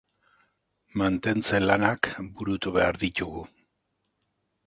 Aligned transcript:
Mantentze-lanak 1.01 2.09
burutu 2.39 2.73
behar 2.79 2.99
ditugu. 3.05 3.43